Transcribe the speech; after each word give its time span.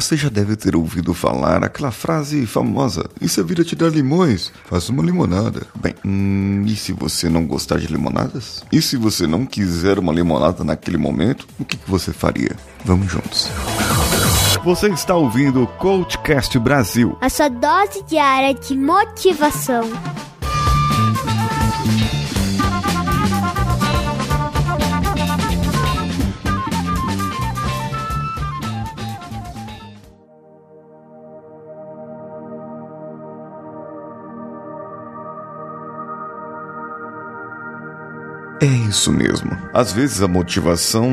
Você 0.00 0.16
já 0.16 0.30
deve 0.30 0.56
ter 0.56 0.74
ouvido 0.74 1.12
falar 1.12 1.62
aquela 1.62 1.90
frase 1.90 2.46
famosa: 2.46 3.04
se 3.28 3.38
a 3.38 3.42
vida 3.42 3.62
te 3.62 3.76
dar 3.76 3.90
limões? 3.92 4.50
Faça 4.64 4.90
uma 4.90 5.02
limonada. 5.02 5.66
Bem, 5.74 5.94
hum, 6.02 6.64
e 6.66 6.74
se 6.74 6.94
você 6.94 7.28
não 7.28 7.46
gostar 7.46 7.78
de 7.78 7.86
limonadas? 7.86 8.64
E 8.72 8.80
se 8.80 8.96
você 8.96 9.26
não 9.26 9.44
quiser 9.44 9.98
uma 9.98 10.10
limonada 10.10 10.64
naquele 10.64 10.96
momento, 10.96 11.46
o 11.58 11.66
que, 11.66 11.76
que 11.76 11.88
você 11.88 12.14
faria? 12.14 12.56
Vamos 12.82 13.12
juntos. 13.12 13.48
Você 14.64 14.88
está 14.88 15.14
ouvindo 15.14 15.64
o 15.64 15.66
Coachcast 15.66 16.58
Brasil 16.58 17.18
a 17.20 17.28
sua 17.28 17.50
dose 17.50 18.02
diária 18.08 18.54
de 18.54 18.74
motivação. 18.74 19.82
É 38.62 38.66
isso 38.66 39.10
mesmo. 39.10 39.50
Às 39.72 39.90
vezes 39.90 40.20
a 40.20 40.28
motivação, 40.28 41.10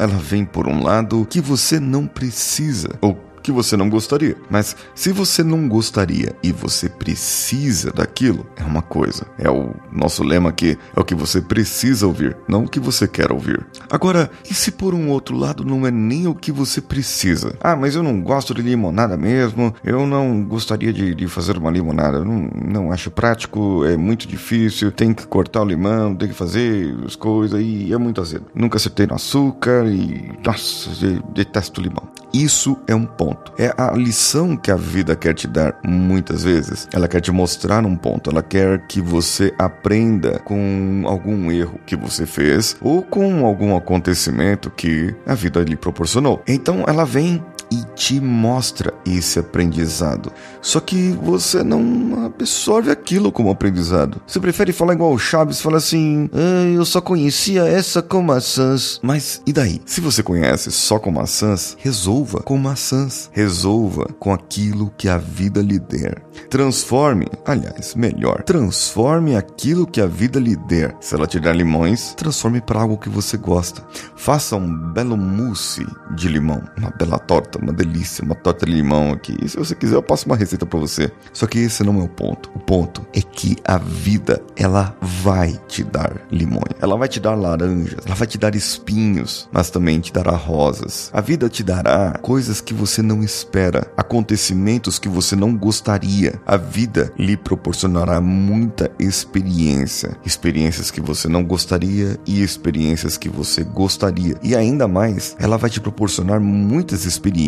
ela 0.00 0.18
vem 0.18 0.44
por 0.44 0.66
um 0.66 0.82
lado 0.82 1.24
que 1.30 1.40
você 1.40 1.78
não 1.78 2.08
precisa 2.08 2.88
ou 3.00 3.14
que 3.40 3.52
você 3.52 3.76
não 3.76 3.88
gostaria. 3.88 4.36
Mas 4.50 4.76
se 4.94 5.12
você 5.12 5.42
não 5.42 5.68
gostaria 5.68 6.34
e 6.42 6.52
você 6.52 6.88
precisa 6.88 7.92
daquilo, 7.92 8.46
é 8.56 8.64
uma 8.64 8.82
coisa. 8.82 9.26
É 9.38 9.50
o 9.50 9.74
nosso 9.92 10.22
lema 10.22 10.50
aqui, 10.50 10.78
é 10.94 11.00
o 11.00 11.04
que 11.04 11.14
você 11.14 11.40
precisa 11.40 12.06
ouvir, 12.06 12.36
não 12.48 12.64
o 12.64 12.68
que 12.68 12.80
você 12.80 13.06
quer 13.06 13.32
ouvir. 13.32 13.64
Agora, 13.90 14.30
e 14.48 14.54
se 14.54 14.70
por 14.70 14.94
um 14.94 15.10
outro 15.10 15.36
lado 15.36 15.64
não 15.64 15.86
é 15.86 15.90
nem 15.90 16.26
o 16.26 16.34
que 16.34 16.52
você 16.52 16.80
precisa? 16.80 17.56
Ah, 17.60 17.76
mas 17.76 17.94
eu 17.94 18.02
não 18.02 18.20
gosto 18.20 18.54
de 18.54 18.62
limonada 18.62 19.16
mesmo, 19.16 19.74
eu 19.84 20.06
não 20.06 20.44
gostaria 20.44 20.92
de, 20.92 21.14
de 21.14 21.28
fazer 21.28 21.56
uma 21.56 21.70
limonada, 21.70 22.24
não, 22.24 22.50
não 22.54 22.92
acho 22.92 23.10
prático, 23.10 23.84
é 23.84 23.96
muito 23.96 24.26
difícil, 24.26 24.92
tem 24.92 25.12
que 25.12 25.26
cortar 25.26 25.62
o 25.62 25.64
limão, 25.64 26.14
tem 26.14 26.28
que 26.28 26.34
fazer 26.34 26.96
as 27.04 27.16
coisas 27.16 27.60
e 27.60 27.92
é 27.92 27.98
muito 27.98 28.20
azedo. 28.20 28.46
Nunca 28.54 28.76
acertei 28.76 29.06
no 29.06 29.14
açúcar 29.14 29.86
e, 29.86 30.32
nossa, 30.44 30.90
detesto 31.34 31.80
limão. 31.80 32.08
Isso 32.32 32.78
é 32.86 32.94
um 32.94 33.04
ponto. 33.04 33.52
É 33.58 33.72
a 33.76 33.92
lição 33.92 34.56
que 34.56 34.70
a 34.70 34.76
vida 34.76 35.16
quer 35.16 35.34
te 35.34 35.46
dar 35.46 35.78
muitas 35.84 36.44
vezes. 36.44 36.88
Ela 36.92 37.08
quer 37.08 37.20
te 37.20 37.32
mostrar 37.32 37.84
um 37.84 37.96
ponto. 37.96 38.30
Ela 38.30 38.42
quer 38.42 38.86
que 38.86 39.00
você 39.00 39.52
aprenda 39.58 40.38
com 40.40 41.02
algum 41.06 41.50
erro 41.50 41.80
que 41.86 41.96
você 41.96 42.26
fez 42.26 42.76
ou 42.80 43.02
com 43.02 43.46
algum 43.46 43.76
acontecimento 43.76 44.70
que 44.70 45.14
a 45.26 45.34
vida 45.34 45.60
lhe 45.62 45.76
proporcionou. 45.76 46.42
Então 46.46 46.84
ela 46.86 47.04
vem 47.04 47.42
e 47.70 47.82
te 47.94 48.20
mostra 48.20 48.94
esse 49.04 49.38
aprendizado. 49.38 50.32
Só 50.60 50.80
que 50.80 51.10
você 51.22 51.62
não 51.62 52.24
absorve 52.24 52.90
aquilo 52.90 53.30
como 53.30 53.50
aprendizado. 53.50 54.20
Você 54.26 54.40
prefere 54.40 54.72
falar 54.72 54.94
igual 54.94 55.12
o 55.12 55.18
Chaves, 55.18 55.60
fala 55.60 55.78
assim: 55.78 56.28
ah, 56.32 56.64
eu 56.74 56.84
só 56.84 57.00
conhecia 57.00 57.64
essa 57.64 58.02
com 58.02 58.22
maçãs. 58.22 59.00
Mas 59.02 59.42
e 59.46 59.52
daí? 59.52 59.80
Se 59.86 60.00
você 60.00 60.22
conhece 60.22 60.70
só 60.70 60.98
com 60.98 61.10
maçãs, 61.10 61.76
resolva 61.78 62.40
com 62.40 62.56
maçãs. 62.56 63.30
Resolva 63.32 64.06
com 64.18 64.32
aquilo 64.32 64.92
que 64.96 65.08
a 65.08 65.18
vida 65.18 65.60
lhe 65.60 65.78
der. 65.78 66.22
Transforme, 66.50 67.26
aliás, 67.44 67.94
melhor, 67.94 68.42
transforme 68.42 69.36
aquilo 69.36 69.86
que 69.86 70.00
a 70.00 70.06
vida 70.06 70.38
lhe 70.38 70.56
der. 70.56 70.96
Se 71.00 71.14
ela 71.14 71.26
te 71.26 71.38
der 71.38 71.54
limões, 71.54 72.14
transforme 72.14 72.60
para 72.60 72.80
algo 72.80 72.96
que 72.96 73.08
você 73.08 73.36
gosta. 73.36 73.82
Faça 74.16 74.56
um 74.56 74.92
belo 74.92 75.16
mousse 75.16 75.86
de 76.16 76.28
limão, 76.28 76.62
uma 76.76 76.90
bela 76.90 77.18
torta, 77.18 77.57
uma 77.62 77.72
delícia, 77.72 78.24
uma 78.24 78.34
torta 78.34 78.66
de 78.66 78.72
limão 78.72 79.12
aqui. 79.12 79.36
E 79.42 79.48
se 79.48 79.56
você 79.56 79.74
quiser, 79.74 79.96
eu 79.96 80.02
passo 80.02 80.26
uma 80.26 80.36
receita 80.36 80.66
para 80.66 80.78
você. 80.78 81.10
Só 81.32 81.46
que 81.46 81.58
esse 81.58 81.82
não 81.82 82.00
é 82.00 82.04
o 82.04 82.08
ponto. 82.08 82.50
O 82.54 82.58
ponto 82.58 83.04
é 83.12 83.20
que 83.20 83.56
a 83.64 83.78
vida, 83.78 84.42
ela 84.56 84.96
vai 85.00 85.58
te 85.68 85.82
dar 85.82 86.16
limões. 86.30 86.74
Ela 86.80 86.96
vai 86.96 87.08
te 87.08 87.20
dar 87.20 87.34
laranjas, 87.34 88.04
ela 88.04 88.14
vai 88.14 88.26
te 88.26 88.38
dar 88.38 88.54
espinhos, 88.54 89.48
mas 89.52 89.70
também 89.70 90.00
te 90.00 90.12
dará 90.12 90.32
rosas. 90.32 91.10
A 91.12 91.20
vida 91.20 91.48
te 91.48 91.62
dará 91.62 92.18
coisas 92.22 92.60
que 92.60 92.74
você 92.74 93.02
não 93.02 93.22
espera, 93.22 93.90
acontecimentos 93.96 94.98
que 94.98 95.08
você 95.08 95.34
não 95.34 95.56
gostaria. 95.56 96.40
A 96.46 96.56
vida 96.56 97.12
lhe 97.18 97.36
proporcionará 97.36 98.20
muita 98.20 98.90
experiência, 98.98 100.16
experiências 100.24 100.90
que 100.90 101.00
você 101.00 101.28
não 101.28 101.44
gostaria 101.44 102.18
e 102.26 102.42
experiências 102.42 103.16
que 103.16 103.28
você 103.28 103.64
gostaria. 103.64 104.36
E 104.42 104.54
ainda 104.54 104.86
mais, 104.86 105.36
ela 105.38 105.56
vai 105.56 105.70
te 105.70 105.80
proporcionar 105.80 106.40
muitas 106.40 107.04
experiências 107.04 107.47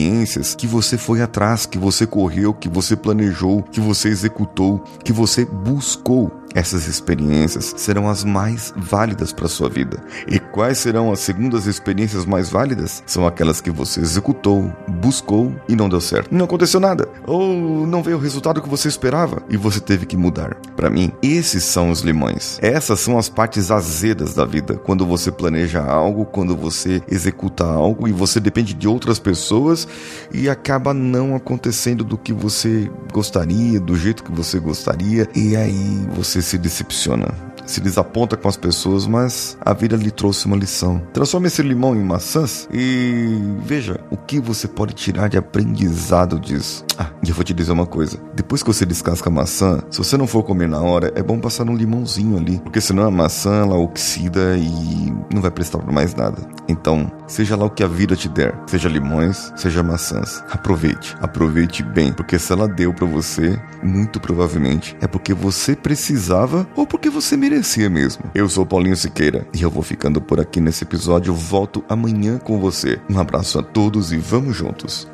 que 0.57 0.67
você 0.67 0.97
foi 0.97 1.21
atrás, 1.21 1.67
que 1.67 1.79
você 1.79 2.07
correu, 2.07 2.55
que 2.55 2.69
você 2.69 2.97
planejou, 2.97 3.63
que 3.63 3.81
você 3.81 4.09
executou, 4.09 4.83
que 5.05 5.13
você 5.13 5.45
buscou. 5.45 6.40
Essas 6.55 6.89
experiências 6.89 7.75
serão 7.77 8.09
as 8.09 8.25
mais 8.25 8.73
válidas 8.77 9.33
para 9.33 9.49
sua 9.49 9.69
vida. 9.69 10.03
E 10.27 10.39
quais 10.39 10.79
serão 10.79 11.13
as 11.13 11.21
segundas 11.21 11.67
experiências 11.67 12.25
mais 12.25 12.51
válidas? 12.51 13.03
São 13.07 13.27
aquelas 13.27 13.61
que 13.61 13.71
você 13.71 14.01
executou, 14.01 14.73
buscou 14.89 15.55
e 15.69 15.77
não 15.77 15.89
deu 15.89 16.01
certo. 16.01 16.35
Não 16.35 16.45
aconteceu 16.45 16.81
nada, 16.81 17.09
ou 17.27 17.87
não 17.87 18.03
veio 18.03 18.17
o 18.17 18.21
resultado 18.21 18.61
que 18.61 18.69
você 18.69 18.89
esperava 18.89 19.43
e 19.49 19.57
você 19.57 19.81
teve 19.81 20.07
que 20.07 20.17
mudar. 20.17 20.57
Para 20.77 20.91
mim, 20.91 21.13
esses 21.23 21.63
são 21.65 21.91
os 21.91 22.01
limões. 22.01 22.59
Essas 22.61 23.01
são 23.01 23.19
as 23.19 23.29
partes 23.29 23.71
azedas 23.71 24.35
da 24.35 24.45
vida. 24.45 24.75
Quando 24.75 25.07
você 25.07 25.31
planeja 25.31 25.83
algo, 25.85 26.25
quando 26.25 26.57
você 26.57 27.03
executa 27.09 27.65
algo 27.65 28.09
e 28.09 28.13
você 28.13 28.41
depende 28.41 28.75
de 28.75 28.89
outras 28.89 29.19
pessoas 29.19 29.87
e 30.33 30.49
acaba 30.49 30.93
não 30.93 31.37
acontecendo 31.37 32.03
do 32.03 32.19
que 32.19 32.33
você 32.33 32.91
gostaria, 33.13 33.79
do 33.79 33.97
jeito 33.97 34.25
que 34.25 34.33
você 34.33 34.59
gostaria, 34.59 35.29
e 35.35 35.55
aí 35.55 36.07
você 36.15 36.40
se 36.43 36.59
decepciona, 36.59 37.27
se 37.71 37.81
desaponta 37.81 38.37
com 38.37 38.49
as 38.49 38.57
pessoas, 38.57 39.07
mas 39.07 39.57
a 39.61 39.73
vida 39.73 39.97
lhe 39.97 40.11
trouxe 40.11 40.47
uma 40.47 40.57
lição. 40.57 41.01
Transforme 41.13 41.47
esse 41.47 41.63
limão 41.63 41.95
em 41.95 42.03
maçãs 42.03 42.69
e 42.73 43.39
veja 43.65 44.01
o 44.11 44.17
que 44.17 44.41
você 44.41 44.67
pode 44.67 44.93
tirar 44.95 45.29
de 45.29 45.39
aprendizado 45.39 46.39
disso. 46.39 46.85
Ah, 46.99 47.11
e 47.25 47.29
eu 47.29 47.35
vou 47.35 47.45
te 47.45 47.55
dizer 47.55 47.73
uma 47.73 47.87
coisa: 47.87 48.19
depois 48.35 48.63
que 48.63 48.73
você 48.73 48.85
descasca 48.85 49.31
a 49.31 49.33
maçã, 49.33 49.81
se 49.91 49.99
você 49.99 50.17
não 50.17 50.27
for 50.27 50.43
comer 50.43 50.69
na 50.69 50.81
hora, 50.81 51.13
é 51.15 51.23
bom 51.23 51.39
passar 51.39 51.69
um 51.69 51.77
limãozinho 51.77 52.37
ali, 52.37 52.59
porque 52.59 52.81
senão 52.81 53.05
a 53.05 53.11
maçã 53.11 53.63
ela 53.63 53.77
oxida 53.77 54.57
e 54.57 55.13
não 55.33 55.41
vai 55.41 55.51
prestar 55.51 55.79
para 55.79 55.93
mais 55.93 56.15
nada. 56.15 56.43
Então, 56.69 57.11
seja 57.27 57.57
lá 57.57 57.65
o 57.65 57.71
que 57.71 57.83
a 57.83 57.89
vida 57.89 58.17
te 58.17 58.29
der, 58.29 58.55
seja 58.67 58.89
limões, 58.89 59.53
seja 59.57 59.83
maçãs, 59.83 60.43
aproveite, 60.51 61.17
aproveite 61.21 61.83
bem, 61.83 62.13
porque 62.13 62.39
se 62.39 62.53
ela 62.53 62.69
deu 62.69 62.93
para 62.93 63.07
você, 63.07 63.61
muito 63.83 64.21
provavelmente 64.21 64.97
é 65.01 65.07
porque 65.07 65.33
você 65.33 65.75
precisava 65.75 66.67
ou 66.77 66.87
porque 66.87 67.09
você 67.09 67.37
merecia 67.37 67.60
mesmo. 67.89 68.25
Eu 68.35 68.49
sou 68.49 68.65
Paulinho 68.65 68.97
Siqueira 68.97 69.47
e 69.55 69.63
eu 69.63 69.71
vou 69.71 69.83
ficando 69.83 70.21
por 70.21 70.41
aqui 70.41 70.61
nesse 70.61 70.85
episódio. 70.85 71.35
Volto 71.35 71.85
amanhã 71.89 72.39
com 72.39 72.59
você. 72.59 73.01
Um 73.09 73.19
abraço 73.19 73.59
a 73.59 73.63
todos 73.63 74.13
e 74.13 74.17
vamos 74.17 74.57
juntos. 74.57 75.09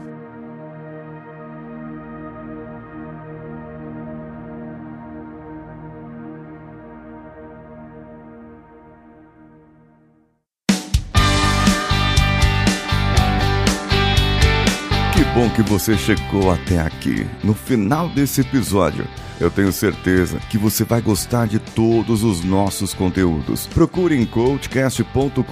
bom 15.36 15.50
que 15.50 15.60
você 15.60 15.98
chegou 15.98 16.50
até 16.50 16.80
aqui. 16.80 17.26
No 17.44 17.52
final 17.52 18.08
desse 18.08 18.40
episódio, 18.40 19.06
eu 19.40 19.50
tenho 19.50 19.72
certeza 19.72 20.38
que 20.50 20.58
você 20.58 20.84
vai 20.84 21.00
gostar 21.00 21.46
de 21.46 21.58
todos 21.58 22.22
os 22.22 22.44
nossos 22.44 22.94
conteúdos. 22.94 23.66
Procure 23.66 24.16
em 24.16 24.24
coachcast.com.br 24.24 25.42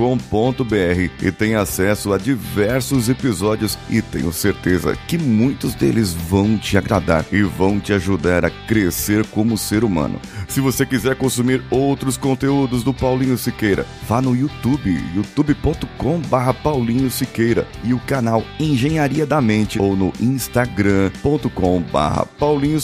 e 1.22 1.32
tenha 1.32 1.60
acesso 1.60 2.12
a 2.12 2.18
diversos 2.18 3.08
episódios 3.08 3.76
e 3.90 4.00
tenho 4.00 4.32
certeza 4.32 4.96
que 5.06 5.18
muitos 5.18 5.74
deles 5.74 6.12
vão 6.12 6.56
te 6.56 6.78
agradar 6.78 7.24
e 7.32 7.42
vão 7.42 7.80
te 7.80 7.92
ajudar 7.92 8.44
a 8.44 8.50
crescer 8.50 9.26
como 9.26 9.58
ser 9.58 9.84
humano. 9.84 10.20
Se 10.48 10.60
você 10.60 10.86
quiser 10.86 11.16
consumir 11.16 11.62
outros 11.70 12.16
conteúdos 12.16 12.82
do 12.82 12.94
Paulinho 12.94 13.36
Siqueira, 13.36 13.86
vá 14.08 14.22
no 14.22 14.36
YouTube, 14.36 14.90
youtube.com/barra 15.14 16.54
Paulinho 16.54 17.10
Siqueira 17.10 17.66
e 17.82 17.92
o 17.92 17.98
canal 18.00 18.42
Engenharia 18.58 19.26
da 19.26 19.40
Mente 19.40 19.80
ou 19.80 19.96
no 19.96 20.12
instagram.com/barra 20.20 22.26
Paulinho 22.38 22.80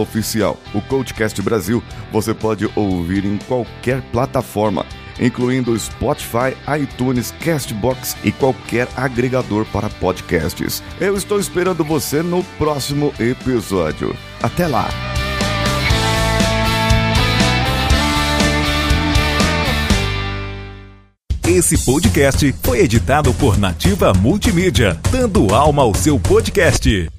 Oficial. 0.00 0.58
O 0.74 0.80
Coachcast 0.80 1.40
Brasil 1.42 1.82
você 2.10 2.34
pode 2.34 2.70
ouvir 2.74 3.24
em 3.24 3.38
qualquer 3.38 4.00
plataforma 4.10 4.84
incluindo 5.20 5.78
Spotify, 5.78 6.56
iTunes, 6.80 7.32
Castbox 7.44 8.16
e 8.24 8.32
qualquer 8.32 8.88
agregador 8.96 9.66
para 9.66 9.88
podcasts. 9.88 10.82
Eu 11.00 11.16
estou 11.16 11.38
esperando 11.38 11.84
você 11.84 12.22
no 12.22 12.42
próximo 12.58 13.12
episódio. 13.20 14.16
Até 14.42 14.66
lá! 14.66 14.88
Esse 21.46 21.84
podcast 21.84 22.54
foi 22.62 22.78
editado 22.78 23.34
por 23.34 23.58
Nativa 23.58 24.14
Multimídia, 24.14 24.96
dando 25.10 25.52
alma 25.52 25.82
ao 25.82 25.92
seu 25.92 26.18
podcast. 26.18 27.10